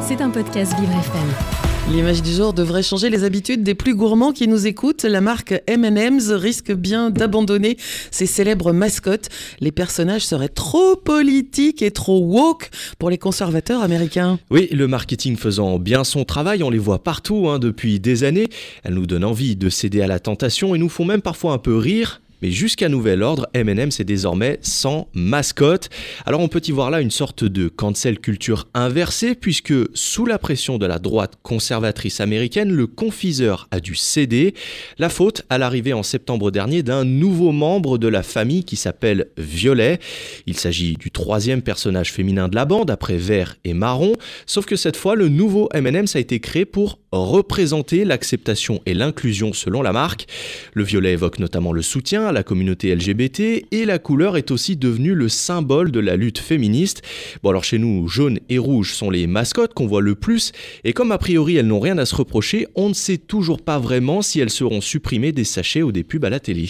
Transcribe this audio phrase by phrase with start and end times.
[0.00, 1.94] C'est un podcast Vivre FM.
[1.94, 5.04] L'image du jour devrait changer les habitudes des plus gourmands qui nous écoutent.
[5.04, 7.76] La marque M&M's risque bien d'abandonner
[8.10, 9.28] ses célèbres mascottes.
[9.60, 14.38] Les personnages seraient trop politiques et trop woke pour les conservateurs américains.
[14.50, 18.48] Oui, le marketing faisant bien son travail, on les voit partout hein, depuis des années.
[18.84, 21.58] Elles nous donnent envie de céder à la tentation et nous font même parfois un
[21.58, 22.22] peu rire.
[22.42, 25.90] Mais jusqu'à nouvel ordre, M&M c'est désormais sans mascotte.
[26.26, 30.38] Alors on peut y voir là une sorte de cancel culture inversée puisque sous la
[30.38, 34.54] pression de la droite conservatrice américaine, le confiseur a dû céder.
[34.98, 39.28] La faute à l'arrivée en septembre dernier d'un nouveau membre de la famille qui s'appelle
[39.36, 39.98] Violet.
[40.46, 44.12] Il s'agit du troisième personnage féminin de la bande après Vert et Marron.
[44.46, 49.52] Sauf que cette fois, le nouveau M&M a été créé pour représenter l'acceptation et l'inclusion
[49.52, 50.26] selon la marque.
[50.74, 54.76] Le violet évoque notamment le soutien à la communauté LGBT et la couleur est aussi
[54.76, 57.02] devenue le symbole de la lutte féministe.
[57.42, 60.52] Bon alors chez nous, jaune et rouge sont les mascottes qu'on voit le plus
[60.84, 63.78] et comme a priori elles n'ont rien à se reprocher, on ne sait toujours pas
[63.78, 66.68] vraiment si elles seront supprimées des sachets ou des pubs à la télé.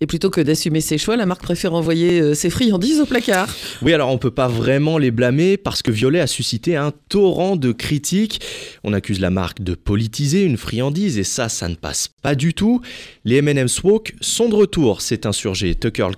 [0.00, 3.48] Et plutôt que d'assumer ses choix, la marque préfère envoyer euh, ses friandises au placard.
[3.82, 7.56] Oui alors on peut pas vraiment les blâmer parce que Violet a suscité un torrent
[7.56, 8.40] de critiques.
[8.84, 12.54] On accuse la marque de politiser une friandise et ça, ça ne passe pas du
[12.54, 12.80] tout.
[13.24, 16.08] Les M&M's Walk sont de retour, c'est insurgé Tucker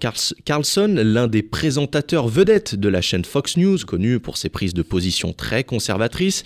[0.45, 4.83] Carlson, l'un des présentateurs vedettes de la chaîne Fox News, connu pour ses prises de
[4.83, 6.45] position très conservatrices.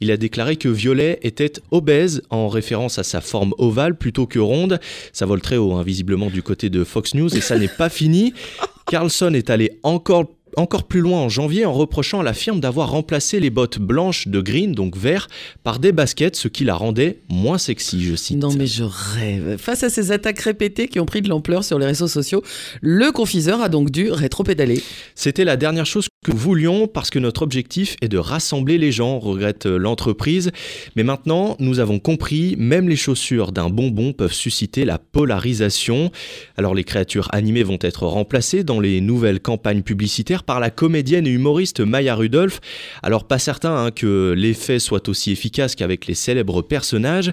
[0.00, 4.38] Il a déclaré que Violet était obèse en référence à sa forme ovale plutôt que
[4.38, 4.80] ronde.
[5.12, 7.88] Ça vole très haut, invisiblement hein, du côté de Fox News et ça n'est pas
[7.88, 8.34] fini.
[8.86, 10.26] Carlson est allé encore
[10.56, 14.28] encore plus loin en janvier en reprochant à la firme d'avoir remplacé les bottes blanches
[14.28, 15.28] de green, donc vert,
[15.62, 18.38] par des baskets, ce qui la rendait moins sexy, je cite.
[18.38, 19.56] Non mais je rêve.
[19.58, 22.42] Face à ces attaques répétées qui ont pris de l'ampleur sur les réseaux sociaux,
[22.80, 24.82] le confiseur a donc dû rétro-pédaler.
[25.14, 28.92] C'était la dernière chose que nous voulions parce que notre objectif est de rassembler les
[28.92, 30.50] gens, regrette l'entreprise.
[30.96, 36.10] Mais maintenant, nous avons compris, même les chaussures d'un bonbon peuvent susciter la polarisation.
[36.56, 41.26] Alors les créatures animées vont être remplacées dans les nouvelles campagnes publicitaires par la comédienne
[41.26, 42.60] et humoriste Maya Rudolph.
[43.02, 47.32] Alors pas certain hein, que l'effet soit aussi efficace qu'avec les célèbres personnages,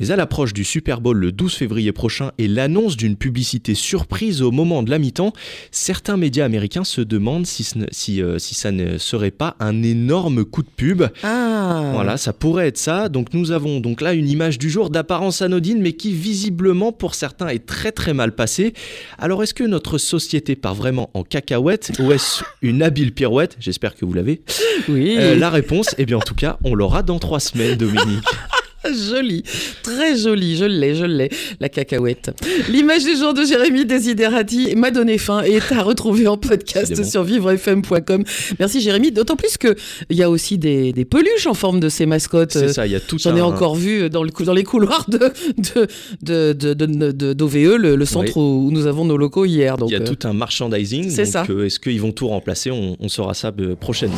[0.00, 4.42] mais à l'approche du Super Bowl le 12 février prochain et l'annonce d'une publicité surprise
[4.42, 5.32] au moment de la mi-temps,
[5.70, 10.44] certains médias américains se demandent si, si, euh, si, ça ne serait pas un énorme
[10.44, 11.04] coup de pub.
[11.22, 11.90] Ah.
[11.92, 13.08] Voilà, ça pourrait être ça.
[13.08, 17.14] Donc nous avons donc là une image du jour d'apparence anodine, mais qui visiblement pour
[17.14, 18.74] certains est très très mal passée.
[19.18, 23.94] Alors est-ce que notre société part vraiment en cacahuète ou est-ce une habile pirouette J'espère
[23.94, 24.42] que vous l'avez.
[24.88, 25.16] Oui.
[25.18, 28.24] Euh, la réponse, eh bien en tout cas, on l'aura dans trois semaines, Dominique.
[29.10, 29.42] Joli,
[29.82, 32.30] très joli, je l'ai, je l'ai, la cacahuète.
[32.68, 37.04] L'image du jour de Jérémy Desiderati m'a donné faim et est à retrouver en podcast
[37.04, 38.24] sur vivrefm.com.
[38.58, 39.76] Merci Jérémy, d'autant plus que
[40.10, 42.52] il y a aussi des, des peluches en forme de ces mascottes.
[42.52, 44.52] C'est ça, il y a tout J'en ai un- encore vu dans, le, cou- dans
[44.54, 45.18] les couloirs de,
[45.58, 45.86] de,
[46.22, 49.76] de, de, de- de- d'OVE, le, le centre où nous avons nos locaux hier.
[49.76, 51.10] Donc, Il y a euh, tout un merchandising.
[51.10, 51.44] c'est donc, ça.
[51.50, 52.70] euh, Est-ce qu'ils vont tout remplacer?
[52.70, 54.16] On, on saura ça euh, prochainement.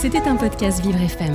[0.00, 1.34] C'était un podcast Vivre FM.